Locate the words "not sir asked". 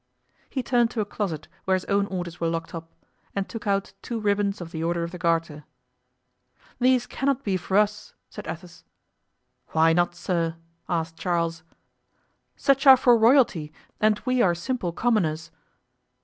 9.93-11.17